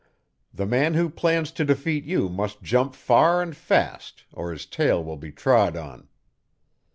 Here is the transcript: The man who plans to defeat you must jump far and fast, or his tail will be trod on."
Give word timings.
The 0.51 0.65
man 0.65 0.95
who 0.95 1.11
plans 1.11 1.51
to 1.51 1.63
defeat 1.63 2.05
you 2.05 2.27
must 2.27 2.63
jump 2.63 2.95
far 2.95 3.39
and 3.39 3.55
fast, 3.55 4.23
or 4.33 4.51
his 4.51 4.65
tail 4.65 5.03
will 5.03 5.15
be 5.17 5.31
trod 5.31 5.77
on." 5.77 6.07